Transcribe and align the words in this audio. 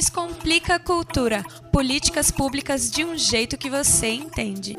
Descomplica 0.00 0.76
a 0.76 0.78
Cultura. 0.78 1.42
Políticas 1.70 2.30
públicas 2.30 2.90
de 2.90 3.04
um 3.04 3.18
jeito 3.18 3.58
que 3.58 3.68
você 3.68 4.06
entende. 4.06 4.74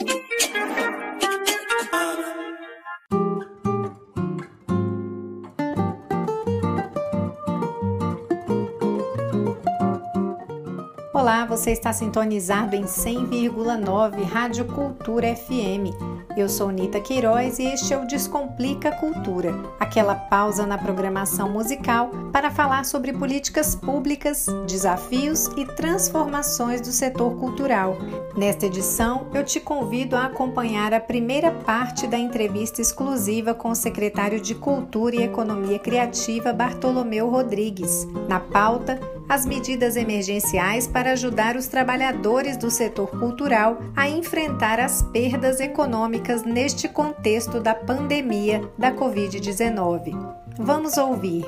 Olá, 11.13 11.45
você 11.45 11.69
está 11.69 11.93
sintonizado 11.93 12.75
em 12.75 12.85
100,9 12.85 14.23
Rádio 14.23 14.65
Cultura 14.65 15.35
FM. 15.35 16.10
Eu 16.37 16.47
sou 16.47 16.71
Nita 16.71 16.99
Queiroz 17.01 17.59
e 17.59 17.65
este 17.65 17.93
é 17.93 17.97
o 17.97 18.07
Descomplica 18.07 18.91
Cultura, 18.91 19.53
aquela 19.79 20.15
pausa 20.15 20.65
na 20.65 20.77
programação 20.77 21.49
musical 21.49 22.09
para 22.31 22.49
falar 22.49 22.85
sobre 22.85 23.11
políticas 23.11 23.75
públicas, 23.75 24.45
desafios 24.65 25.47
e 25.57 25.65
transformações 25.65 26.79
do 26.79 26.87
setor 26.87 27.35
cultural. 27.37 27.97
Nesta 28.35 28.65
edição, 28.65 29.27
eu 29.33 29.43
te 29.43 29.59
convido 29.59 30.15
a 30.15 30.25
acompanhar 30.25 30.93
a 30.93 31.01
primeira 31.01 31.51
parte 31.51 32.07
da 32.07 32.17
entrevista 32.17 32.81
exclusiva 32.81 33.53
com 33.53 33.69
o 33.69 33.75
secretário 33.75 34.39
de 34.39 34.55
Cultura 34.55 35.17
e 35.17 35.23
Economia 35.23 35.79
Criativa, 35.79 36.53
Bartolomeu 36.53 37.29
Rodrigues. 37.29 38.07
Na 38.29 38.39
pauta, 38.39 38.97
as 39.27 39.45
medidas 39.45 39.95
emergenciais 39.95 40.87
para 40.87 41.11
ajudar 41.11 41.55
os 41.55 41.67
trabalhadores 41.67 42.57
do 42.57 42.69
setor 42.69 43.07
cultural 43.19 43.79
a 43.95 44.09
enfrentar 44.09 44.79
as 44.79 45.01
perdas 45.01 45.59
econômicas 45.59 46.43
neste 46.43 46.87
contexto 46.87 47.59
da 47.59 47.73
pandemia 47.73 48.61
da 48.77 48.91
Covid-19. 48.91 50.13
Vamos 50.57 50.97
ouvir. 50.97 51.45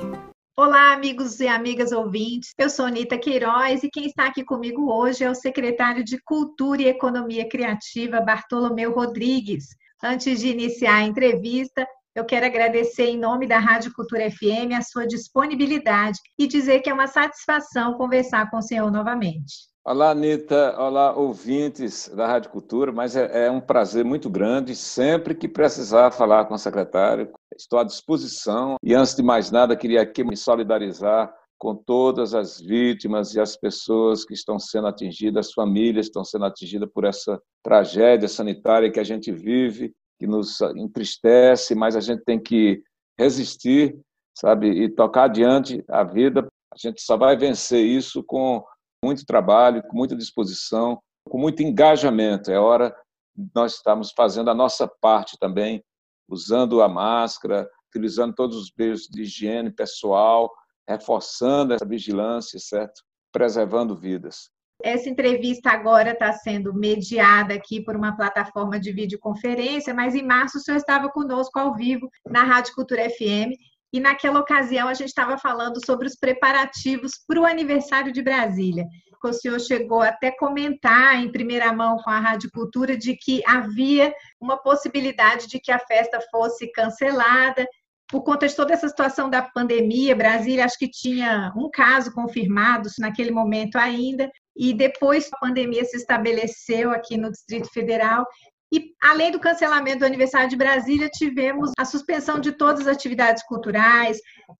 Olá, 0.56 0.92
amigos 0.92 1.40
e 1.40 1.48
amigas 1.48 1.90
ouvintes. 1.90 2.52
Eu 2.56 2.70
sou 2.70 2.86
Anita 2.86 3.18
Queiroz 3.18 3.82
e 3.82 3.90
quem 3.90 4.06
está 4.06 4.26
aqui 4.26 4.44
comigo 4.44 4.88
hoje 4.92 5.24
é 5.24 5.30
o 5.30 5.34
secretário 5.34 6.04
de 6.04 6.16
Cultura 6.22 6.82
e 6.82 6.86
Economia 6.86 7.48
Criativa, 7.48 8.20
Bartolomeu 8.20 8.92
Rodrigues. 8.92 9.70
Antes 10.02 10.38
de 10.38 10.48
iniciar 10.48 10.96
a 10.96 11.02
entrevista, 11.02 11.84
eu 12.14 12.24
quero 12.24 12.46
agradecer 12.46 13.06
em 13.06 13.18
nome 13.18 13.46
da 13.46 13.58
Rádio 13.58 13.92
Cultura 13.92 14.30
FM 14.30 14.72
a 14.78 14.82
sua 14.82 15.04
disponibilidade 15.04 16.18
e 16.38 16.46
dizer 16.46 16.80
que 16.80 16.88
é 16.88 16.94
uma 16.94 17.08
satisfação 17.08 17.94
conversar 17.94 18.48
com 18.50 18.58
o 18.58 18.62
senhor 18.62 18.90
novamente. 18.90 19.68
Olá, 19.84 20.12
Anitta. 20.12 20.76
Olá, 20.78 21.12
ouvintes 21.12 22.08
da 22.14 22.26
Rádio 22.26 22.50
Cultura. 22.50 22.92
Mas 22.92 23.16
é, 23.16 23.46
é, 23.46 23.50
um 23.50 23.60
prazer 23.60 24.04
muito 24.04 24.30
grande. 24.30 24.76
Sempre 24.76 25.34
que 25.34 25.48
precisar 25.48 26.12
falar 26.12 26.44
com 26.46 26.54
o 26.54 26.58
secretário, 26.58 27.30
estou 27.54 27.80
à 27.80 27.84
disposição. 27.84 28.76
E 28.82 28.94
antes 28.94 29.14
de 29.14 29.22
mais 29.22 29.50
nada, 29.50 29.76
queria 29.76 30.00
aqui 30.00 30.22
me 30.22 30.36
solidarizar 30.36 31.34
com 31.58 31.74
todas 31.74 32.32
as 32.32 32.60
vítimas 32.60 33.34
e 33.34 33.40
as 33.40 33.56
pessoas 33.56 34.24
que 34.24 34.34
estão 34.34 34.58
sendo 34.58 34.86
atingidas, 34.86 35.48
as 35.48 35.52
famílias 35.52 36.06
estão 36.06 36.24
sendo 36.24 36.44
atingidas 36.44 36.88
por 36.92 37.04
essa 37.04 37.40
tragédia 37.62 38.28
sanitária 38.28 38.90
que 38.90 39.00
a 39.00 39.04
gente 39.04 39.32
vive 39.32 39.92
que 40.18 40.26
nos 40.26 40.60
entristece, 40.76 41.74
mas 41.74 41.96
a 41.96 42.00
gente 42.00 42.22
tem 42.24 42.40
que 42.40 42.82
resistir, 43.18 43.98
sabe, 44.34 44.68
e 44.68 44.88
tocar 44.88 45.24
adiante 45.24 45.84
a 45.88 46.02
vida. 46.02 46.46
A 46.72 46.76
gente 46.76 47.00
só 47.02 47.16
vai 47.16 47.36
vencer 47.36 47.84
isso 47.84 48.22
com 48.22 48.64
muito 49.04 49.24
trabalho, 49.24 49.82
com 49.82 49.96
muita 49.96 50.16
disposição, 50.16 51.00
com 51.28 51.38
muito 51.38 51.62
engajamento. 51.62 52.50
É 52.50 52.58
hora 52.58 52.94
de 53.36 53.50
nós 53.54 53.74
estarmos 53.74 54.12
fazendo 54.12 54.50
a 54.50 54.54
nossa 54.54 54.88
parte 55.00 55.36
também, 55.38 55.82
usando 56.28 56.82
a 56.82 56.88
máscara, 56.88 57.68
utilizando 57.88 58.34
todos 58.34 58.56
os 58.56 58.72
meios 58.76 59.02
de 59.02 59.22
higiene 59.22 59.70
pessoal, 59.70 60.50
reforçando 60.88 61.74
essa 61.74 61.86
vigilância, 61.86 62.58
certo? 62.58 63.02
Preservando 63.32 63.96
vidas. 63.96 64.50
Essa 64.84 65.08
entrevista 65.08 65.70
agora 65.70 66.10
está 66.10 66.30
sendo 66.30 66.74
mediada 66.74 67.54
aqui 67.54 67.82
por 67.82 67.96
uma 67.96 68.14
plataforma 68.14 68.78
de 68.78 68.92
videoconferência, 68.92 69.94
mas 69.94 70.14
em 70.14 70.22
março 70.22 70.58
o 70.58 70.60
senhor 70.60 70.76
estava 70.76 71.08
conosco 71.08 71.58
ao 71.58 71.74
vivo 71.74 72.06
na 72.30 72.44
Rádio 72.44 72.74
Cultura 72.74 73.08
FM 73.08 73.56
e 73.90 73.98
naquela 73.98 74.40
ocasião 74.40 74.86
a 74.86 74.92
gente 74.92 75.08
estava 75.08 75.38
falando 75.38 75.82
sobre 75.86 76.06
os 76.06 76.16
preparativos 76.16 77.12
para 77.26 77.40
o 77.40 77.46
aniversário 77.46 78.12
de 78.12 78.20
Brasília. 78.20 78.84
O 79.24 79.32
senhor 79.32 79.58
chegou 79.58 80.02
até 80.02 80.30
comentar 80.30 81.16
em 81.16 81.32
primeira 81.32 81.72
mão 81.72 81.96
com 81.96 82.10
a 82.10 82.20
Rádio 82.20 82.50
Cultura 82.52 82.94
de 82.94 83.16
que 83.16 83.40
havia 83.46 84.12
uma 84.38 84.58
possibilidade 84.58 85.46
de 85.46 85.58
que 85.58 85.72
a 85.72 85.78
festa 85.78 86.20
fosse 86.30 86.70
cancelada 86.72 87.66
por 88.08 88.22
conta 88.22 88.46
de 88.46 88.54
toda 88.54 88.72
essa 88.72 88.88
situação 88.88 89.30
da 89.30 89.42
pandemia, 89.42 90.14
Brasília 90.14 90.64
acho 90.64 90.78
que 90.78 90.88
tinha 90.88 91.52
um 91.56 91.70
caso 91.72 92.12
confirmado 92.12 92.88
naquele 92.98 93.30
momento 93.30 93.76
ainda, 93.76 94.30
e 94.56 94.72
depois 94.72 95.28
a 95.32 95.38
pandemia 95.38 95.84
se 95.84 95.96
estabeleceu 95.96 96.90
aqui 96.90 97.16
no 97.16 97.30
Distrito 97.30 97.68
Federal. 97.72 98.26
E 98.72 98.92
além 99.02 99.30
do 99.30 99.40
cancelamento 99.40 100.00
do 100.00 100.04
aniversário 100.04 100.48
de 100.48 100.56
Brasília, 100.56 101.08
tivemos 101.08 101.70
a 101.78 101.84
suspensão 101.84 102.38
de 102.40 102.52
todas 102.52 102.86
as 102.86 102.94
atividades 102.94 103.42
culturais, 103.46 104.18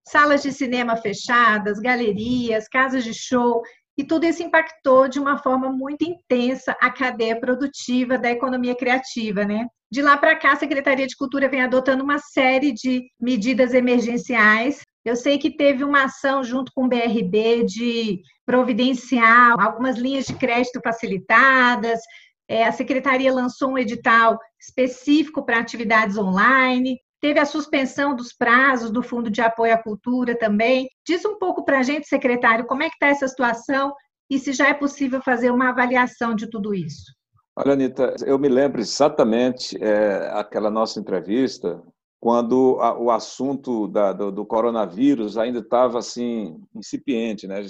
salas 0.09 0.43
de 0.43 0.53
cinema 0.53 0.97
fechadas, 0.97 1.79
galerias, 1.81 2.69
casas 2.69 3.05
de 3.05 3.13
show, 3.13 3.63
e 3.97 4.05
tudo 4.05 4.27
isso 4.27 4.43
impactou 4.43 5.09
de 5.09 5.21
uma 5.21 5.39
forma 5.39 5.71
muito 5.71 6.03
intensa 6.05 6.77
a 6.81 6.91
cadeia 6.91 7.39
produtiva 7.39 8.19
da 8.19 8.31
economia 8.31 8.75
criativa, 8.75 9.45
né? 9.45 9.67
De 9.95 10.03
lá 10.03 10.17
para 10.17 10.35
cá, 10.35 10.55
a 10.55 10.57
Secretaria 10.57 11.07
de 11.07 11.15
Cultura 11.17 11.49
vem 11.49 11.63
adotando 11.63 12.03
uma 12.03 12.19
série 12.19 12.73
de 12.73 13.05
medidas 13.21 13.73
emergenciais. 13.73 14.81
Eu 15.05 15.15
sei 15.15 15.39
que 15.39 15.57
teve 15.57 15.85
uma 15.85 16.07
ação 16.07 16.43
junto 16.43 16.73
com 16.75 16.87
o 16.87 16.89
BRB 16.89 17.63
de 17.63 18.21
providenciar 18.45 19.55
algumas 19.57 19.97
linhas 19.97 20.25
de 20.25 20.35
crédito 20.35 20.81
facilitadas. 20.83 22.01
É, 22.49 22.65
a 22.65 22.73
secretaria 22.73 23.33
lançou 23.33 23.71
um 23.71 23.79
edital 23.79 24.37
específico 24.61 25.47
para 25.47 25.61
atividades 25.61 26.19
online. 26.19 26.99
Teve 27.21 27.39
a 27.39 27.47
suspensão 27.47 28.17
dos 28.17 28.33
prazos 28.33 28.91
do 28.91 29.01
Fundo 29.01 29.31
de 29.31 29.43
Apoio 29.43 29.75
à 29.75 29.79
Cultura 29.79 30.37
também. 30.37 30.89
Diz 31.07 31.25
um 31.25 31.39
pouco 31.39 31.65
para 31.65 31.79
a 31.79 31.83
gente, 31.85 32.09
secretário, 32.09 32.67
como 32.67 32.83
é 32.83 32.89
que 32.89 32.97
está 32.97 33.07
essa 33.07 33.29
situação 33.29 33.95
e 34.29 34.41
se 34.41 34.53
já 34.53 34.71
é 34.71 34.75
possível 34.75 35.23
fazer 35.23 35.53
uma 35.53 35.69
avaliação 35.69 36.35
de 36.35 36.51
tudo 36.51 36.75
isso. 36.75 37.15
Olha, 37.57 37.75
Anitta, 37.75 38.17
eu 38.27 38.37
me 38.37 38.49
lembro 38.49 38.81
exatamente 38.81 39.77
é, 39.83 40.29
aquela 40.33 40.71
nossa 40.71 40.99
entrevista 40.99 41.81
quando 42.21 42.79
a, 42.81 42.99
o 42.99 43.11
assunto 43.11 43.87
da, 43.87 44.13
do, 44.13 44.33
do, 44.33 44.45
coronavírus 44.45 45.39
ainda 45.39 45.61
estava 45.61 45.99
assim 45.99 46.61
incipiente, 46.75 47.47
né? 47.47 47.65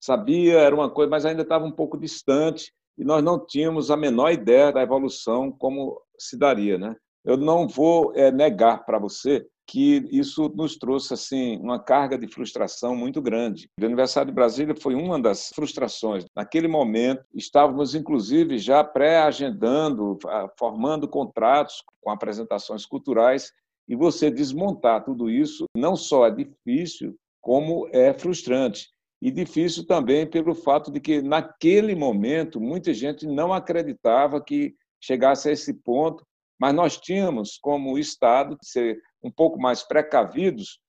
Sabia 0.00 0.60
era 0.60 0.74
uma 0.74 0.88
coisa, 0.88 1.10
mas 1.10 1.26
ainda 1.26 1.42
estava 1.42 1.64
um 1.64 1.72
pouco 1.72 1.98
distante 1.98 2.72
e 2.96 3.04
nós 3.04 3.22
não 3.24 3.44
tínhamos 3.44 3.90
a 3.90 3.96
menor 3.96 4.30
ideia 4.30 4.70
da 4.70 4.82
evolução 4.82 5.50
como 5.50 6.00
se 6.16 6.38
daria, 6.38 6.78
né? 6.78 6.94
Eu 7.24 7.36
não 7.36 7.66
vou 7.66 8.12
é, 8.14 8.30
negar 8.30 8.84
para 8.84 8.98
você 8.98 9.44
que 9.66 10.06
isso 10.12 10.48
nos 10.54 10.76
trouxe 10.76 11.12
assim 11.12 11.58
uma 11.58 11.78
carga 11.78 12.16
de 12.16 12.28
frustração 12.28 12.94
muito 12.94 13.20
grande. 13.20 13.68
O 13.80 13.84
aniversário 13.84 14.30
de 14.30 14.34
Brasília 14.34 14.74
foi 14.80 14.94
uma 14.94 15.20
das 15.20 15.48
frustrações. 15.54 16.24
Naquele 16.34 16.68
momento, 16.68 17.24
estávamos 17.34 17.94
inclusive 17.94 18.58
já 18.58 18.84
pré-agendando, 18.84 20.18
formando 20.58 21.08
contratos 21.08 21.82
com 22.00 22.10
apresentações 22.10 22.86
culturais 22.86 23.52
e 23.88 23.96
você 23.96 24.30
desmontar 24.30 25.04
tudo 25.04 25.28
isso 25.30 25.64
não 25.76 25.96
só 25.96 26.26
é 26.26 26.30
difícil, 26.30 27.16
como 27.40 27.88
é 27.92 28.12
frustrante. 28.12 28.88
E 29.22 29.30
difícil 29.30 29.86
também 29.86 30.26
pelo 30.26 30.54
fato 30.54 30.90
de 30.90 31.00
que, 31.00 31.22
naquele 31.22 31.94
momento, 31.94 32.60
muita 32.60 32.92
gente 32.92 33.26
não 33.26 33.52
acreditava 33.52 34.42
que 34.42 34.74
chegasse 35.00 35.48
a 35.48 35.52
esse 35.52 35.72
ponto, 35.72 36.24
mas 36.58 36.74
nós 36.74 36.98
tínhamos, 36.98 37.58
como 37.60 37.98
Estado, 37.98 38.56
ser 38.62 39.00
um 39.26 39.30
pouco 39.30 39.60
mais 39.60 39.82
precavidos 39.82 40.80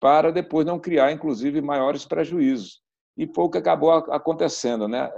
para 0.00 0.30
depois 0.30 0.66
não 0.66 0.78
criar, 0.78 1.12
inclusive, 1.12 1.60
maiores 1.60 2.04
prejuízos. 2.04 2.82
E 3.16 3.26
foi 3.26 3.44
o 3.44 3.50
que 3.50 3.58
acabou 3.58 3.90
acontecendo. 3.90 4.86
Né? 4.86 5.10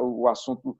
O 0.00 0.28
assunto 0.28 0.76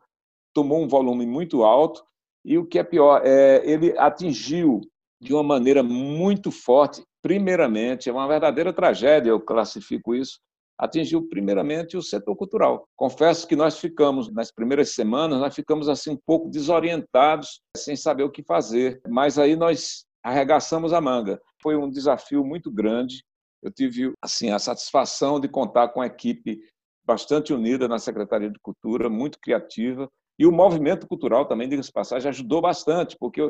tomou 0.54 0.82
um 0.82 0.88
volume 0.88 1.26
muito 1.26 1.64
alto 1.64 2.04
e 2.44 2.56
o 2.58 2.66
que 2.66 2.78
é 2.78 2.84
pior, 2.84 3.22
é, 3.24 3.60
ele 3.64 3.98
atingiu 3.98 4.80
de 5.20 5.34
uma 5.34 5.42
maneira 5.42 5.82
muito 5.82 6.50
forte, 6.50 7.02
primeiramente, 7.22 8.08
é 8.08 8.12
uma 8.12 8.28
verdadeira 8.28 8.72
tragédia, 8.72 9.30
eu 9.30 9.40
classifico 9.40 10.14
isso, 10.14 10.38
atingiu 10.78 11.26
primeiramente 11.28 11.96
o 11.96 12.02
setor 12.02 12.36
cultural. 12.36 12.86
Confesso 12.94 13.48
que 13.48 13.56
nós 13.56 13.78
ficamos, 13.78 14.32
nas 14.32 14.52
primeiras 14.52 14.90
semanas, 14.94 15.40
nós 15.40 15.54
ficamos 15.54 15.88
assim 15.88 16.10
um 16.10 16.18
pouco 16.24 16.48
desorientados, 16.48 17.60
sem 17.76 17.96
saber 17.96 18.22
o 18.22 18.30
que 18.30 18.44
fazer, 18.44 19.00
mas 19.08 19.38
aí 19.38 19.56
nós 19.56 20.05
arregaçamos 20.26 20.92
a 20.92 21.00
manga. 21.00 21.40
Foi 21.62 21.76
um 21.76 21.88
desafio 21.88 22.44
muito 22.44 22.68
grande. 22.68 23.24
Eu 23.62 23.70
tive 23.70 24.12
assim 24.20 24.50
a 24.50 24.58
satisfação 24.58 25.38
de 25.38 25.48
contar 25.48 25.88
com 25.88 26.00
uma 26.00 26.06
equipe 26.06 26.58
bastante 27.04 27.54
unida 27.54 27.86
na 27.86 28.00
Secretaria 28.00 28.50
de 28.50 28.58
Cultura, 28.58 29.08
muito 29.08 29.38
criativa, 29.38 30.10
e 30.36 30.44
o 30.44 30.50
movimento 30.50 31.06
cultural 31.06 31.46
também, 31.46 31.68
diga-se 31.68 31.92
passagem, 31.92 32.28
ajudou 32.28 32.60
bastante, 32.60 33.16
porque 33.18 33.40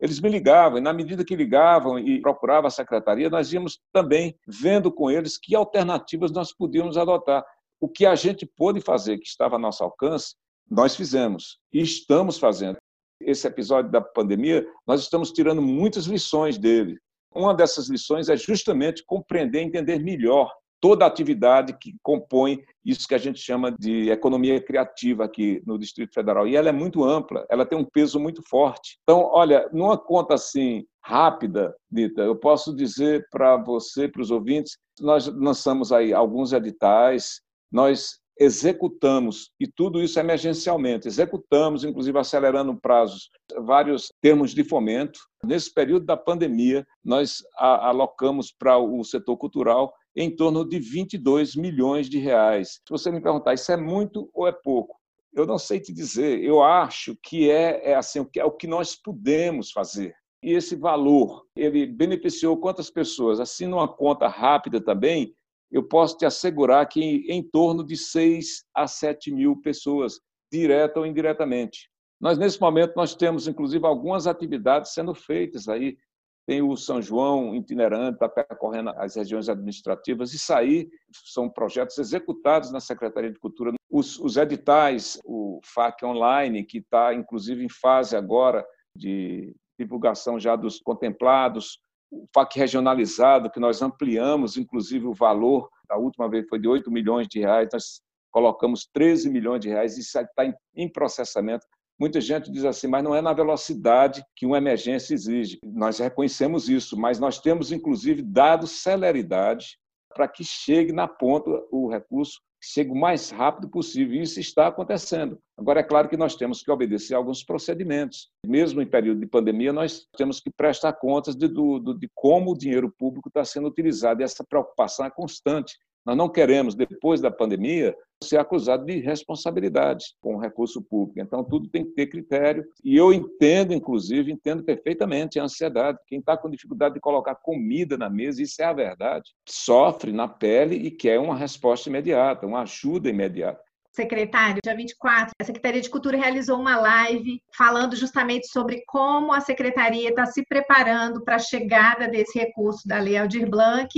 eles 0.00 0.20
me 0.20 0.28
ligavam, 0.28 0.78
e 0.78 0.80
na 0.80 0.92
medida 0.92 1.24
que 1.24 1.36
ligavam 1.36 2.00
e 2.00 2.20
procuravam 2.20 2.66
a 2.66 2.70
secretaria, 2.70 3.30
nós 3.30 3.52
íamos 3.52 3.78
também 3.92 4.36
vendo 4.44 4.90
com 4.90 5.08
eles 5.08 5.38
que 5.38 5.54
alternativas 5.54 6.32
nós 6.32 6.52
podíamos 6.52 6.98
adotar. 6.98 7.44
O 7.80 7.88
que 7.88 8.04
a 8.04 8.16
gente 8.16 8.44
pôde 8.44 8.80
fazer, 8.80 9.18
que 9.18 9.28
estava 9.28 9.54
a 9.54 9.58
nosso 9.58 9.84
alcance, 9.84 10.34
nós 10.68 10.96
fizemos 10.96 11.60
e 11.72 11.80
estamos 11.80 12.38
fazendo. 12.38 12.76
Esse 13.20 13.46
episódio 13.46 13.90
da 13.90 14.00
pandemia, 14.00 14.66
nós 14.86 15.00
estamos 15.02 15.30
tirando 15.30 15.62
muitas 15.62 16.06
lições 16.06 16.58
dele. 16.58 16.98
Uma 17.34 17.54
dessas 17.54 17.88
lições 17.88 18.28
é 18.28 18.36
justamente 18.36 19.04
compreender, 19.04 19.60
entender 19.60 19.98
melhor 19.98 20.52
toda 20.84 21.06
a 21.06 21.08
atividade 21.08 21.76
que 21.80 21.94
compõe 22.02 22.62
isso 22.84 23.08
que 23.08 23.14
a 23.14 23.18
gente 23.18 23.40
chama 23.40 23.72
de 23.72 24.10
economia 24.10 24.60
criativa 24.60 25.24
aqui 25.24 25.62
no 25.66 25.78
Distrito 25.78 26.12
Federal. 26.12 26.46
E 26.46 26.56
ela 26.56 26.68
é 26.68 26.72
muito 26.72 27.02
ampla, 27.02 27.46
ela 27.48 27.64
tem 27.64 27.78
um 27.78 27.86
peso 27.86 28.20
muito 28.20 28.42
forte. 28.46 28.98
Então, 29.02 29.30
olha, 29.32 29.66
numa 29.72 29.96
conta 29.96 30.34
assim 30.34 30.84
rápida, 31.02 31.74
Dita, 31.90 32.20
eu 32.20 32.36
posso 32.36 32.76
dizer 32.76 33.26
para 33.30 33.56
você, 33.56 34.06
para 34.06 34.20
os 34.20 34.30
ouvintes, 34.30 34.76
nós 35.00 35.26
lançamos 35.26 35.90
aí 35.90 36.12
alguns 36.12 36.52
editais, 36.52 37.40
nós 37.72 38.18
executamos, 38.38 39.50
e 39.60 39.66
tudo 39.66 40.02
isso 40.02 40.18
emergencialmente, 40.18 41.06
executamos, 41.06 41.84
inclusive 41.84 42.18
acelerando 42.18 42.78
prazos, 42.80 43.30
vários 43.64 44.12
termos 44.20 44.52
de 44.52 44.64
fomento. 44.64 45.20
Nesse 45.44 45.72
período 45.72 46.06
da 46.06 46.16
pandemia, 46.16 46.86
nós 47.04 47.42
alocamos 47.56 48.52
para 48.52 48.78
o 48.78 49.04
setor 49.04 49.36
cultural 49.36 49.92
em 50.16 50.34
torno 50.34 50.68
de 50.68 50.78
22 50.78 51.56
milhões 51.56 52.08
de 52.08 52.18
reais. 52.18 52.80
Se 52.86 52.90
você 52.90 53.10
me 53.10 53.20
perguntar, 53.20 53.54
isso 53.54 53.70
é 53.72 53.76
muito 53.76 54.28
ou 54.32 54.46
é 54.46 54.52
pouco? 54.52 54.96
Eu 55.32 55.46
não 55.46 55.58
sei 55.58 55.80
te 55.80 55.92
dizer. 55.92 56.42
Eu 56.42 56.62
acho 56.62 57.16
que 57.22 57.50
é, 57.50 57.90
é 57.90 57.94
assim, 57.94 58.24
é 58.36 58.44
o 58.44 58.52
que 58.52 58.66
nós 58.66 58.94
podemos 58.94 59.72
fazer. 59.72 60.14
E 60.42 60.52
esse 60.52 60.76
valor, 60.76 61.44
ele 61.56 61.86
beneficiou 61.86 62.56
quantas 62.58 62.90
pessoas? 62.90 63.40
Assim, 63.40 63.66
numa 63.66 63.88
conta 63.88 64.28
rápida 64.28 64.80
também, 64.80 65.34
eu 65.74 65.82
posso 65.82 66.16
te 66.16 66.24
assegurar 66.24 66.88
que 66.88 67.02
em, 67.02 67.32
em 67.32 67.42
torno 67.42 67.84
de 67.84 67.96
6 67.96 68.64
a 68.72 68.86
7 68.86 69.32
mil 69.32 69.60
pessoas, 69.60 70.20
direta 70.50 71.00
ou 71.00 71.04
indiretamente. 71.04 71.90
Nós, 72.20 72.38
nesse 72.38 72.60
momento, 72.60 72.94
nós 72.94 73.16
temos, 73.16 73.48
inclusive, 73.48 73.84
algumas 73.84 74.28
atividades 74.28 74.94
sendo 74.94 75.12
feitas 75.16 75.68
aí 75.68 75.98
tem 76.46 76.62
o 76.62 76.76
São 76.76 77.00
João 77.00 77.54
itinerante, 77.54 78.14
está 78.14 78.28
percorrendo 78.28 78.90
as 78.90 79.16
regiões 79.16 79.48
administrativas. 79.48 80.34
Isso 80.34 80.52
aí 80.52 80.88
são 81.10 81.48
projetos 81.48 81.98
executados 81.98 82.70
na 82.70 82.80
Secretaria 82.80 83.32
de 83.32 83.38
Cultura. 83.38 83.72
Os, 83.90 84.18
os 84.18 84.36
editais, 84.36 85.18
o 85.24 85.58
FAC 85.64 86.04
Online, 86.04 86.62
que 86.62 86.78
está, 86.78 87.14
inclusive, 87.14 87.64
em 87.64 87.68
fase 87.68 88.14
agora 88.14 88.64
de 88.94 89.56
divulgação 89.78 90.38
já 90.38 90.54
dos 90.54 90.78
contemplados, 90.78 91.80
o 92.22 92.28
FAC 92.32 92.56
regionalizado, 92.56 93.50
que 93.50 93.60
nós 93.60 93.82
ampliamos, 93.82 94.56
inclusive, 94.56 95.06
o 95.06 95.14
valor, 95.14 95.68
da 95.88 95.96
última 95.96 96.28
vez 96.28 96.46
foi 96.48 96.58
de 96.58 96.68
8 96.68 96.90
milhões 96.90 97.26
de 97.28 97.40
reais, 97.40 97.68
nós 97.72 98.00
colocamos 98.30 98.88
13 98.92 99.30
milhões 99.30 99.60
de 99.60 99.68
reais, 99.68 99.98
isso 99.98 100.18
está 100.18 100.44
em 100.74 100.88
processamento. 100.88 101.66
Muita 101.98 102.20
gente 102.20 102.50
diz 102.50 102.64
assim, 102.64 102.88
mas 102.88 103.04
não 103.04 103.14
é 103.14 103.22
na 103.22 103.32
velocidade 103.32 104.24
que 104.34 104.44
uma 104.44 104.58
emergência 104.58 105.14
exige. 105.14 105.58
Nós 105.64 105.98
reconhecemos 105.98 106.68
isso, 106.68 106.96
mas 106.96 107.20
nós 107.20 107.38
temos, 107.38 107.70
inclusive, 107.70 108.22
dado 108.22 108.66
celeridade 108.66 109.78
para 110.12 110.26
que 110.26 110.42
chegue 110.44 110.92
na 110.92 111.06
ponta 111.06 111.50
o 111.70 111.88
recurso, 111.88 112.40
chegue 112.72 112.90
o 112.90 112.94
mais 112.94 113.30
rápido 113.30 113.68
possível. 113.68 114.14
E 114.14 114.22
isso 114.22 114.40
está 114.40 114.68
acontecendo. 114.68 115.38
Agora, 115.56 115.80
é 115.80 115.82
claro 115.82 116.08
que 116.08 116.16
nós 116.16 116.34
temos 116.34 116.62
que 116.62 116.70
obedecer 116.70 117.14
a 117.14 117.18
alguns 117.18 117.44
procedimentos. 117.44 118.30
Mesmo 118.46 118.80
em 118.80 118.86
período 118.86 119.20
de 119.20 119.26
pandemia, 119.26 119.72
nós 119.72 120.06
temos 120.16 120.40
que 120.40 120.50
prestar 120.50 120.94
contas 120.94 121.36
de, 121.36 121.46
do, 121.46 121.78
de 121.94 122.08
como 122.14 122.52
o 122.52 122.58
dinheiro 122.58 122.92
público 122.98 123.28
está 123.28 123.44
sendo 123.44 123.68
utilizado. 123.68 124.20
E 124.20 124.24
essa 124.24 124.44
preocupação 124.44 125.04
é 125.06 125.10
constante. 125.10 125.76
Nós 126.06 126.16
não 126.16 126.28
queremos, 126.28 126.74
depois 126.74 127.20
da 127.20 127.30
pandemia, 127.30 127.94
ser 128.24 128.38
acusado 128.38 128.84
de 128.84 128.98
responsabilidade 129.00 130.06
com 130.20 130.36
o 130.36 130.40
recurso 130.40 130.82
público. 130.82 131.20
Então, 131.20 131.44
tudo 131.44 131.68
tem 131.68 131.84
que 131.84 131.92
ter 131.92 132.06
critério. 132.06 132.64
E 132.82 132.96
eu 132.96 133.12
entendo, 133.12 133.72
inclusive, 133.72 134.32
entendo 134.32 134.64
perfeitamente 134.64 135.38
a 135.38 135.44
ansiedade. 135.44 135.98
Quem 136.06 136.18
está 136.18 136.36
com 136.36 136.50
dificuldade 136.50 136.94
de 136.94 137.00
colocar 137.00 137.36
comida 137.36 137.96
na 137.96 138.10
mesa, 138.10 138.42
isso 138.42 138.60
é 138.60 138.64
a 138.64 138.72
verdade, 138.72 139.30
sofre 139.48 140.12
na 140.12 140.26
pele 140.26 140.76
e 140.76 140.90
quer 140.90 141.20
uma 141.20 141.36
resposta 141.36 141.88
imediata, 141.88 142.46
uma 142.46 142.62
ajuda 142.62 143.08
imediata. 143.08 143.62
Secretário, 143.94 144.60
dia 144.60 144.74
24, 144.74 145.30
a 145.40 145.44
Secretaria 145.44 145.80
de 145.80 145.88
Cultura 145.88 146.16
realizou 146.16 146.58
uma 146.58 146.76
live 146.76 147.40
falando 147.56 147.94
justamente 147.94 148.48
sobre 148.48 148.82
como 148.88 149.32
a 149.32 149.40
Secretaria 149.40 150.08
está 150.08 150.26
se 150.26 150.44
preparando 150.44 151.22
para 151.22 151.36
a 151.36 151.38
chegada 151.38 152.08
desse 152.08 152.36
recurso 152.36 152.88
da 152.88 152.98
Lei 152.98 153.16
Aldir 153.16 153.48
Blanc 153.48 153.88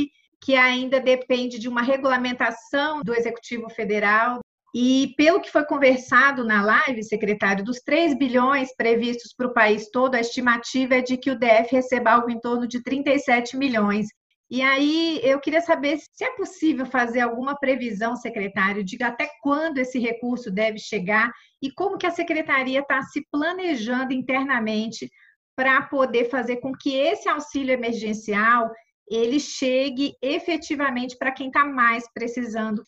que 0.40 0.54
ainda 0.54 1.00
depende 1.00 1.58
de 1.58 1.68
uma 1.68 1.82
regulamentação 1.82 3.02
do 3.02 3.14
Executivo 3.14 3.68
Federal. 3.70 4.40
E 4.74 5.14
pelo 5.16 5.40
que 5.40 5.50
foi 5.50 5.64
conversado 5.64 6.44
na 6.44 6.62
live, 6.62 7.02
secretário, 7.02 7.64
dos 7.64 7.80
3 7.80 8.16
bilhões 8.18 8.74
previstos 8.76 9.32
para 9.34 9.46
o 9.46 9.54
país 9.54 9.90
todo, 9.90 10.14
a 10.14 10.20
estimativa 10.20 10.96
é 10.96 11.00
de 11.02 11.16
que 11.16 11.30
o 11.30 11.38
DF 11.38 11.72
receba 11.72 12.10
algo 12.10 12.30
em 12.30 12.38
torno 12.38 12.66
de 12.66 12.82
37 12.82 13.56
milhões. 13.56 14.08
E 14.48 14.62
aí 14.62 15.18
eu 15.24 15.40
queria 15.40 15.60
saber 15.60 15.98
se 15.98 16.24
é 16.24 16.30
possível 16.36 16.86
fazer 16.86 17.20
alguma 17.20 17.58
previsão, 17.58 18.14
secretário, 18.14 18.84
de 18.84 19.02
até 19.02 19.28
quando 19.42 19.78
esse 19.78 19.98
recurso 19.98 20.52
deve 20.52 20.78
chegar 20.78 21.32
e 21.60 21.72
como 21.72 21.98
que 21.98 22.06
a 22.06 22.12
secretaria 22.12 22.80
está 22.80 23.02
se 23.02 23.26
planejando 23.30 24.12
internamente 24.12 25.10
para 25.56 25.82
poder 25.82 26.28
fazer 26.28 26.58
com 26.58 26.70
que 26.72 26.94
esse 26.94 27.28
auxílio 27.28 27.72
emergencial 27.72 28.70
ele 29.08 29.38
chegue 29.38 30.14
efetivamente 30.20 31.16
para 31.16 31.32
quem 31.32 31.48
está 31.48 31.64
mais 31.64 32.04
precisando. 32.12 32.82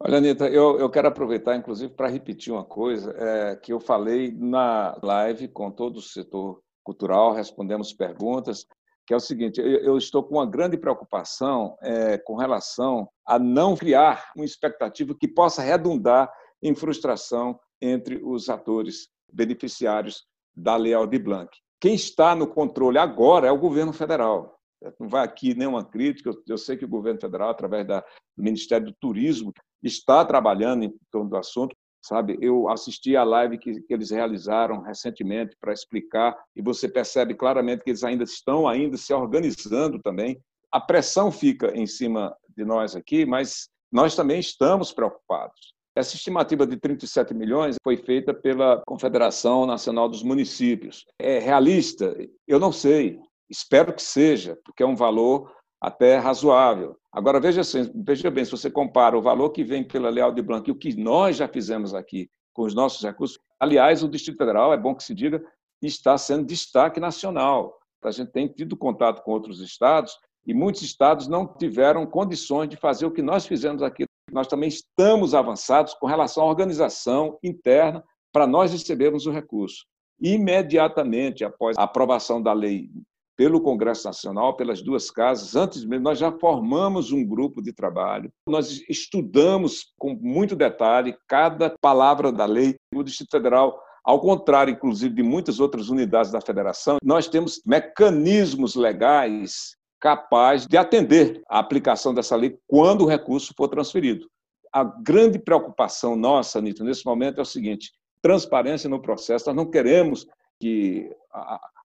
Olha, 0.00 0.18
Anitta, 0.18 0.48
eu, 0.48 0.78
eu 0.78 0.88
quero 0.88 1.08
aproveitar, 1.08 1.56
inclusive, 1.56 1.92
para 1.92 2.08
repetir 2.08 2.52
uma 2.52 2.64
coisa 2.64 3.12
é, 3.18 3.56
que 3.56 3.72
eu 3.72 3.80
falei 3.80 4.32
na 4.32 4.96
live 5.02 5.48
com 5.48 5.70
todo 5.70 5.96
o 5.96 6.02
setor 6.02 6.62
cultural, 6.84 7.32
respondemos 7.32 7.92
perguntas, 7.92 8.64
que 9.04 9.12
é 9.12 9.16
o 9.16 9.20
seguinte: 9.20 9.60
eu, 9.60 9.66
eu 9.66 9.98
estou 9.98 10.22
com 10.22 10.36
uma 10.36 10.46
grande 10.46 10.76
preocupação 10.76 11.76
é, 11.82 12.16
com 12.18 12.36
relação 12.36 13.08
a 13.26 13.38
não 13.38 13.76
criar 13.76 14.30
uma 14.36 14.44
expectativa 14.44 15.16
que 15.18 15.26
possa 15.26 15.62
redundar 15.62 16.30
em 16.62 16.74
frustração 16.74 17.58
entre 17.80 18.20
os 18.22 18.48
atores 18.48 19.08
beneficiários 19.32 20.24
da 20.54 20.76
Lei 20.76 20.94
Aldir 20.94 21.22
Blanc. 21.22 21.50
Quem 21.80 21.94
está 21.94 22.34
no 22.34 22.46
controle 22.46 22.98
agora 22.98 23.48
é 23.48 23.52
o 23.52 23.58
governo 23.58 23.92
federal. 23.92 24.57
Não 24.98 25.08
vai 25.08 25.24
aqui 25.24 25.54
nenhuma 25.54 25.84
crítica. 25.84 26.30
Eu, 26.46 26.58
sei 26.58 26.76
que 26.76 26.84
o 26.84 26.88
governo 26.88 27.20
federal, 27.20 27.50
através 27.50 27.86
da, 27.86 28.00
do 28.00 28.42
Ministério 28.42 28.86
do 28.86 28.94
Turismo, 29.00 29.52
está 29.82 30.24
trabalhando 30.24 30.84
em 30.84 30.94
torno 31.10 31.30
do 31.30 31.36
assunto. 31.36 31.76
Sabe, 32.00 32.38
eu 32.40 32.68
assisti 32.68 33.16
a 33.16 33.24
live 33.24 33.58
que, 33.58 33.82
que 33.82 33.92
eles 33.92 34.10
realizaram 34.10 34.80
recentemente 34.82 35.56
para 35.60 35.72
explicar 35.72 36.36
e 36.54 36.62
você 36.62 36.88
percebe 36.88 37.34
claramente 37.34 37.82
que 37.82 37.90
eles 37.90 38.04
ainda 38.04 38.22
estão 38.22 38.68
ainda 38.68 38.96
se 38.96 39.12
organizando 39.12 39.98
também. 40.00 40.40
A 40.70 40.80
pressão 40.80 41.32
fica 41.32 41.76
em 41.76 41.86
cima 41.86 42.34
de 42.56 42.64
nós 42.64 42.94
aqui, 42.94 43.26
mas 43.26 43.68
nós 43.90 44.14
também 44.14 44.38
estamos 44.38 44.92
preocupados. 44.92 45.74
Essa 45.98 46.14
estimativa 46.14 46.64
de 46.64 46.76
37 46.76 47.34
milhões 47.34 47.74
foi 47.82 47.96
feita 47.96 48.32
pela 48.32 48.80
Confederação 48.86 49.66
Nacional 49.66 50.08
dos 50.08 50.22
Municípios. 50.22 51.04
É 51.18 51.40
realista? 51.40 52.16
Eu 52.46 52.60
não 52.60 52.70
sei. 52.70 53.18
Espero 53.48 53.94
que 53.94 54.02
seja, 54.02 54.58
porque 54.64 54.82
é 54.82 54.86
um 54.86 54.96
valor 54.96 55.50
até 55.80 56.18
razoável. 56.18 56.96
Agora, 57.12 57.40
veja, 57.40 57.62
assim, 57.62 57.90
veja 57.94 58.30
bem, 58.30 58.44
se 58.44 58.50
você 58.50 58.70
compara 58.70 59.16
o 59.16 59.22
valor 59.22 59.50
que 59.50 59.64
vem 59.64 59.82
pela 59.82 60.10
Leal 60.10 60.32
de 60.32 60.42
Blanc 60.42 60.68
e 60.68 60.72
o 60.72 60.76
que 60.76 60.94
nós 60.96 61.36
já 61.36 61.48
fizemos 61.48 61.94
aqui 61.94 62.28
com 62.52 62.62
os 62.62 62.74
nossos 62.74 63.02
recursos, 63.02 63.38
aliás, 63.58 64.02
o 64.02 64.08
Distrito 64.08 64.38
Federal, 64.38 64.72
é 64.72 64.76
bom 64.76 64.94
que 64.94 65.04
se 65.04 65.14
diga, 65.14 65.42
está 65.80 66.18
sendo 66.18 66.44
destaque 66.44 67.00
nacional. 67.00 67.78
A 68.02 68.10
gente 68.10 68.30
tem 68.30 68.48
tido 68.48 68.76
contato 68.76 69.22
com 69.22 69.30
outros 69.30 69.60
estados 69.60 70.16
e 70.46 70.54
muitos 70.54 70.82
estados 70.82 71.28
não 71.28 71.46
tiveram 71.46 72.06
condições 72.06 72.68
de 72.68 72.76
fazer 72.76 73.06
o 73.06 73.10
que 73.10 73.22
nós 73.22 73.46
fizemos 73.46 73.82
aqui. 73.82 74.04
Nós 74.30 74.46
também 74.46 74.68
estamos 74.68 75.34
avançados 75.34 75.94
com 75.94 76.06
relação 76.06 76.44
à 76.44 76.46
organização 76.46 77.38
interna 77.42 78.04
para 78.32 78.46
nós 78.46 78.72
recebermos 78.72 79.26
o 79.26 79.30
recurso. 79.30 79.84
Imediatamente 80.20 81.44
após 81.44 81.76
a 81.78 81.84
aprovação 81.84 82.42
da 82.42 82.52
lei 82.52 82.90
pelo 83.38 83.60
Congresso 83.60 84.04
Nacional, 84.04 84.56
pelas 84.56 84.82
duas 84.82 85.12
casas. 85.12 85.54
Antes 85.54 85.84
mesmo, 85.84 86.02
nós 86.02 86.18
já 86.18 86.32
formamos 86.32 87.12
um 87.12 87.24
grupo 87.24 87.62
de 87.62 87.72
trabalho, 87.72 88.32
nós 88.48 88.82
estudamos 88.88 89.92
com 89.96 90.12
muito 90.20 90.56
detalhe 90.56 91.16
cada 91.28 91.72
palavra 91.80 92.32
da 92.32 92.44
lei. 92.44 92.74
O 92.92 93.04
Distrito 93.04 93.30
Federal, 93.30 93.80
ao 94.04 94.20
contrário, 94.20 94.72
inclusive, 94.72 95.14
de 95.14 95.22
muitas 95.22 95.60
outras 95.60 95.88
unidades 95.88 96.32
da 96.32 96.40
federação, 96.40 96.96
nós 97.00 97.28
temos 97.28 97.62
mecanismos 97.64 98.74
legais 98.74 99.76
capazes 100.00 100.66
de 100.66 100.76
atender 100.76 101.40
a 101.48 101.60
aplicação 101.60 102.12
dessa 102.12 102.34
lei 102.34 102.58
quando 102.66 103.04
o 103.04 103.08
recurso 103.08 103.54
for 103.56 103.68
transferido. 103.68 104.26
A 104.72 104.82
grande 104.82 105.38
preocupação 105.38 106.16
nossa, 106.16 106.58
Anitta, 106.58 106.82
nesse 106.82 107.06
momento 107.06 107.38
é 107.38 107.42
o 107.42 107.46
seguinte: 107.46 107.92
transparência 108.20 108.90
no 108.90 109.00
processo. 109.00 109.46
Nós 109.46 109.56
não 109.56 109.70
queremos 109.70 110.26
que 110.60 111.08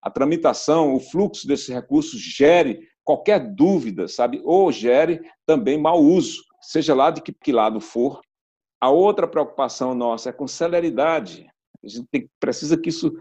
a 0.04 0.10
tramitação, 0.10 0.94
o 0.94 1.00
fluxo 1.00 1.48
desses 1.48 1.70
recursos 1.70 2.20
gere 2.20 2.90
qualquer 3.06 3.40
dúvida, 3.40 4.06
sabe? 4.08 4.42
Ou 4.44 4.70
gere 4.70 5.22
também 5.46 5.78
mau 5.78 6.02
uso, 6.02 6.44
seja 6.62 6.94
lá 6.94 7.10
de 7.10 7.22
que, 7.22 7.32
que 7.32 7.54
lado 7.54 7.80
for. 7.80 8.20
A 8.82 8.90
outra 8.90 9.26
preocupação 9.26 9.96
nossa 9.96 10.30
é 10.30 10.34
com 10.34 10.46
celeridade. 10.46 11.48
A 11.82 11.88
gente 11.88 12.06
tem, 12.12 12.30
precisa 12.38 12.78
que 12.78 12.90
isso 12.90 13.14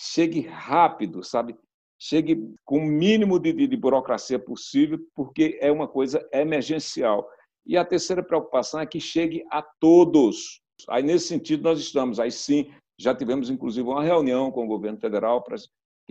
chegue 0.00 0.40
rápido, 0.40 1.22
sabe? 1.22 1.54
Chegue 1.98 2.42
com 2.64 2.78
o 2.78 2.86
mínimo 2.86 3.38
de, 3.38 3.52
de, 3.52 3.66
de 3.66 3.76
burocracia 3.76 4.38
possível, 4.38 4.98
porque 5.14 5.58
é 5.60 5.70
uma 5.70 5.86
coisa 5.86 6.26
emergencial. 6.32 7.28
E 7.66 7.76
a 7.76 7.84
terceira 7.84 8.22
preocupação 8.22 8.80
é 8.80 8.86
que 8.86 8.98
chegue 8.98 9.44
a 9.50 9.60
todos. 9.60 10.62
Aí, 10.88 11.02
nesse 11.02 11.28
sentido, 11.28 11.64
nós 11.64 11.78
estamos, 11.78 12.18
aí 12.18 12.30
sim, 12.30 12.72
já 12.98 13.14
tivemos 13.14 13.50
inclusive 13.50 13.86
uma 13.86 14.02
reunião 14.02 14.50
com 14.50 14.64
o 14.64 14.68
governo 14.68 14.98
federal 14.98 15.42
para 15.42 15.56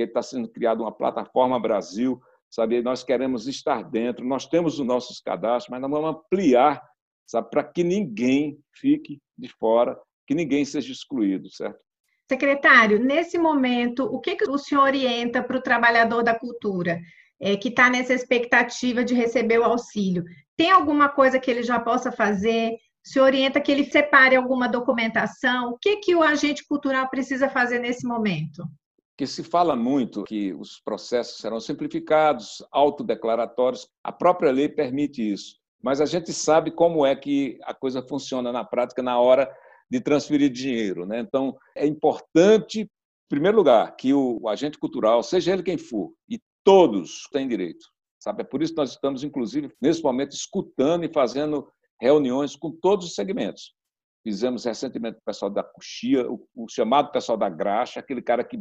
que 0.06 0.12
está 0.12 0.22
sendo 0.22 0.50
criada 0.50 0.82
uma 0.82 0.92
plataforma 0.92 1.60
Brasil, 1.60 2.22
sabe? 2.50 2.82
Nós 2.82 3.04
queremos 3.04 3.48
estar 3.48 3.84
dentro, 3.84 4.26
nós 4.26 4.46
temos 4.48 4.80
os 4.80 4.86
nossos 4.86 5.20
cadastros, 5.20 5.70
mas 5.70 5.82
nós 5.82 5.92
vamos 5.92 6.10
ampliar, 6.10 6.82
sabe, 7.26 7.50
para 7.50 7.64
que 7.64 7.84
ninguém 7.84 8.60
fique 8.74 9.20
de 9.38 9.48
fora, 9.48 10.00
que 10.28 10.34
ninguém 10.34 10.66
seja 10.66 10.92
excluído, 10.92 11.50
certo? 11.50 11.80
Secretário, 12.30 13.04
nesse 13.04 13.40
momento, 13.40 14.04
o 14.04 14.20
que, 14.20 14.36
que 14.36 14.50
o 14.50 14.58
senhor 14.58 14.84
orienta 14.84 15.42
para 15.42 15.58
o 15.58 15.62
trabalhador 15.62 16.24
da 16.24 16.38
cultura, 16.38 17.00
é, 17.42 17.58
que 17.58 17.70
está 17.70 17.90
nessa 17.90 18.14
expectativa 18.14 19.04
de 19.04 19.16
receber 19.16 19.58
o 19.58 19.64
auxílio? 19.64 20.24
Tem 20.56 20.70
alguma 20.70 21.10
coisa 21.10 21.40
que 21.40 21.50
ele 21.50 21.64
já 21.64 21.80
possa 21.80 22.12
fazer? 22.12 22.78
Se 23.04 23.20
orienta 23.20 23.60
que 23.60 23.72
ele 23.72 23.86
separe 23.86 24.36
alguma 24.36 24.68
documentação? 24.68 25.72
O 25.72 25.78
que, 25.80 25.98
que 25.98 26.14
o 26.14 26.22
agente 26.22 26.64
cultural 26.68 27.10
precisa 27.10 27.50
fazer 27.50 27.80
nesse 27.80 28.06
momento? 28.06 28.64
Que 29.20 29.28
se 29.28 29.44
fala 29.44 29.76
muito 29.76 30.24
que 30.24 30.54
os 30.54 30.80
processos 30.80 31.40
serão 31.40 31.60
simplificados, 31.60 32.66
autodeclaratórios, 32.72 33.86
a 34.02 34.14
própria 34.14 34.50
lei 34.50 34.70
permite 34.70 35.34
isso. 35.34 35.58
Mas 35.84 36.00
a 36.00 36.06
gente 36.06 36.32
sabe 36.32 36.72
como 36.72 37.06
é 37.06 37.14
que 37.14 37.60
a 37.64 37.74
coisa 37.74 38.02
funciona 38.02 38.50
na 38.50 38.64
prática 38.64 39.04
na 39.04 39.20
hora 39.20 39.54
de 39.92 40.00
transferir 40.00 40.50
dinheiro. 40.50 41.06
Né? 41.06 41.20
Então, 41.20 41.58
é 41.76 41.86
importante, 41.86 42.84
em 42.84 42.90
primeiro 43.28 43.58
lugar, 43.58 43.94
que 43.98 44.14
o 44.14 44.48
agente 44.48 44.78
cultural, 44.78 45.22
seja 45.22 45.52
ele 45.52 45.64
quem 45.64 45.78
for, 45.78 46.14
e 46.30 46.40
todos 46.64 47.28
têm 47.34 47.46
direito. 47.46 47.86
Sabe? 48.22 48.44
É 48.44 48.46
por 48.46 48.64
isso 48.64 48.72
que 48.72 48.80
nós 48.80 48.92
estamos, 48.92 49.22
inclusive, 49.22 49.70
nesse 49.82 50.02
momento, 50.02 50.32
escutando 50.32 51.04
e 51.04 51.12
fazendo 51.12 51.68
reuniões 52.00 52.56
com 52.56 52.72
todos 52.72 53.08
os 53.08 53.16
segmentos. 53.16 53.74
Fizemos 54.24 54.64
recentemente 54.64 55.18
o 55.18 55.26
pessoal 55.26 55.52
da 55.52 55.62
coxia, 55.62 56.26
o 56.30 56.70
chamado 56.70 57.12
pessoal 57.12 57.38
da 57.38 57.50
graxa, 57.50 58.00
aquele 58.00 58.22
cara 58.22 58.46
que 58.46 58.58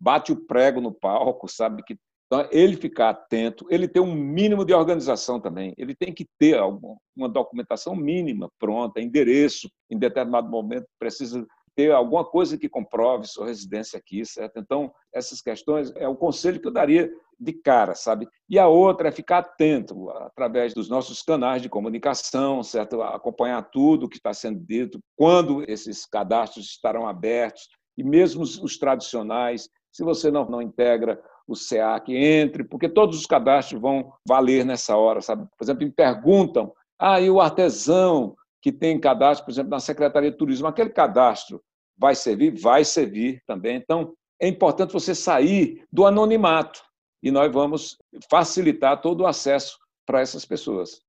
bate 0.00 0.32
o 0.32 0.36
prego 0.46 0.80
no 0.80 0.92
palco, 0.92 1.46
sabe? 1.48 1.82
Que, 1.82 1.96
então, 2.26 2.48
ele 2.52 2.76
ficar 2.76 3.10
atento, 3.10 3.66
ele 3.68 3.88
ter 3.88 4.00
um 4.00 4.14
mínimo 4.14 4.64
de 4.64 4.72
organização 4.72 5.40
também, 5.40 5.74
ele 5.76 5.94
tem 5.96 6.12
que 6.12 6.26
ter 6.38 6.56
alguma, 6.56 6.96
uma 7.16 7.28
documentação 7.28 7.94
mínima 7.96 8.48
pronta, 8.58 9.00
endereço, 9.00 9.68
em 9.90 9.98
determinado 9.98 10.48
momento 10.48 10.86
precisa 10.98 11.44
ter 11.74 11.92
alguma 11.92 12.24
coisa 12.24 12.58
que 12.58 12.68
comprove 12.68 13.26
sua 13.26 13.46
residência 13.46 13.98
aqui, 13.98 14.24
certo? 14.24 14.58
Então, 14.58 14.92
essas 15.12 15.40
questões 15.40 15.92
é 15.96 16.06
o 16.06 16.16
conselho 16.16 16.60
que 16.60 16.66
eu 16.66 16.72
daria 16.72 17.10
de 17.38 17.52
cara, 17.52 17.94
sabe? 17.94 18.28
E 18.48 18.58
a 18.58 18.68
outra 18.68 19.08
é 19.08 19.12
ficar 19.12 19.38
atento 19.38 20.10
através 20.10 20.74
dos 20.74 20.88
nossos 20.88 21.22
canais 21.22 21.62
de 21.62 21.68
comunicação, 21.68 22.62
certo? 22.62 23.00
Acompanhar 23.02 23.62
tudo 23.70 24.06
o 24.06 24.08
que 24.08 24.18
está 24.18 24.32
sendo 24.32 24.60
dito, 24.60 25.00
quando 25.16 25.64
esses 25.68 26.04
cadastros 26.06 26.66
estarão 26.66 27.08
abertos, 27.08 27.68
e 27.96 28.04
mesmo 28.04 28.42
os 28.42 28.78
tradicionais, 28.78 29.68
se 29.92 30.04
você 30.04 30.30
não, 30.30 30.44
não 30.48 30.62
integra 30.62 31.20
o 31.46 31.54
SEAC, 31.56 32.14
entre, 32.14 32.62
porque 32.62 32.88
todos 32.88 33.18
os 33.18 33.26
cadastros 33.26 33.80
vão 33.80 34.12
valer 34.26 34.64
nessa 34.64 34.96
hora, 34.96 35.20
sabe? 35.20 35.46
Por 35.58 35.64
exemplo, 35.64 35.84
me 35.84 35.90
perguntam, 35.90 36.72
ah, 36.98 37.20
e 37.20 37.28
o 37.30 37.40
artesão 37.40 38.36
que 38.62 38.70
tem 38.70 39.00
cadastro, 39.00 39.46
por 39.46 39.52
exemplo, 39.52 39.70
na 39.70 39.80
Secretaria 39.80 40.30
de 40.30 40.36
Turismo, 40.36 40.68
aquele 40.68 40.90
cadastro 40.90 41.60
vai 41.98 42.14
servir? 42.14 42.58
Vai 42.58 42.84
servir 42.84 43.42
também. 43.46 43.76
Então, 43.76 44.14
é 44.40 44.48
importante 44.48 44.92
você 44.92 45.14
sair 45.14 45.84
do 45.92 46.06
anonimato 46.06 46.82
e 47.22 47.30
nós 47.30 47.52
vamos 47.52 47.98
facilitar 48.30 49.00
todo 49.00 49.22
o 49.22 49.26
acesso 49.26 49.78
para 50.06 50.20
essas 50.20 50.44
pessoas. 50.44 51.02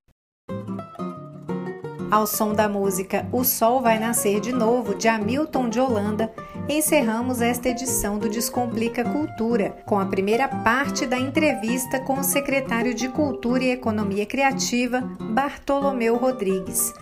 Ao 2.11 2.27
som 2.27 2.53
da 2.53 2.67
música 2.67 3.25
O 3.31 3.45
Sol 3.45 3.79
Vai 3.79 3.97
Nascer 3.97 4.41
de 4.41 4.51
Novo, 4.51 4.93
de 4.93 5.07
Hamilton 5.07 5.69
de 5.69 5.79
Holanda, 5.79 6.29
encerramos 6.67 7.39
esta 7.39 7.69
edição 7.69 8.19
do 8.19 8.27
Descomplica 8.27 9.05
Cultura, 9.05 9.77
com 9.85 9.97
a 9.97 10.05
primeira 10.05 10.49
parte 10.49 11.07
da 11.07 11.17
entrevista 11.17 12.01
com 12.01 12.19
o 12.19 12.23
secretário 12.23 12.93
de 12.93 13.07
Cultura 13.07 13.63
e 13.63 13.71
Economia 13.71 14.25
Criativa, 14.25 14.99
Bartolomeu 15.21 16.17
Rodrigues. 16.17 16.93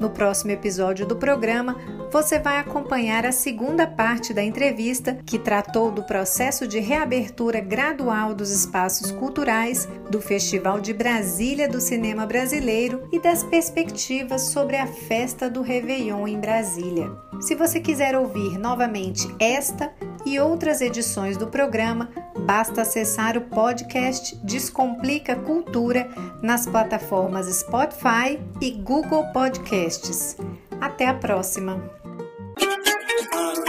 No 0.00 0.08
próximo 0.08 0.52
episódio 0.52 1.06
do 1.06 1.16
programa, 1.16 1.76
você 2.10 2.38
vai 2.38 2.58
acompanhar 2.58 3.26
a 3.26 3.32
segunda 3.32 3.86
parte 3.86 4.32
da 4.32 4.42
entrevista, 4.42 5.18
que 5.26 5.38
tratou 5.38 5.90
do 5.90 6.02
processo 6.02 6.66
de 6.66 6.78
reabertura 6.78 7.60
gradual 7.60 8.34
dos 8.34 8.50
espaços 8.50 9.10
culturais, 9.10 9.88
do 10.10 10.20
Festival 10.20 10.80
de 10.80 10.92
Brasília 10.92 11.68
do 11.68 11.80
Cinema 11.80 12.26
Brasileiro 12.26 13.08
e 13.12 13.18
das 13.18 13.42
perspectivas 13.42 14.42
sobre 14.42 14.76
a 14.76 14.86
festa 14.86 15.50
do 15.50 15.62
Réveillon 15.62 16.26
em 16.26 16.38
Brasília. 16.38 17.10
Se 17.40 17.54
você 17.54 17.80
quiser 17.80 18.16
ouvir 18.16 18.58
novamente 18.58 19.28
esta 19.38 19.92
e 20.24 20.38
outras 20.38 20.80
edições 20.80 21.36
do 21.36 21.46
programa, 21.46 22.08
basta 22.46 22.82
acessar 22.82 23.36
o 23.36 23.42
podcast 23.42 24.36
Descomplica 24.44 25.36
Cultura 25.36 26.08
nas 26.42 26.66
plataformas 26.66 27.46
Spotify 27.46 28.40
e 28.60 28.70
Google 28.70 29.24
Podcasts. 29.32 30.36
Até 30.80 31.06
a 31.06 31.14
próxima! 31.14 31.82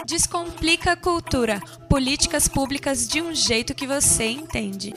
Descomplica 0.06 0.92
a 0.92 0.96
cultura. 0.96 1.60
Políticas 1.90 2.48
públicas 2.48 3.08
de 3.08 3.22
um 3.22 3.34
jeito 3.34 3.74
que 3.74 3.88
você 3.88 4.26
entende. 4.26 4.94